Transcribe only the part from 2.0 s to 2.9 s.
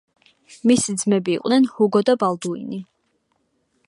და ბალდუინი.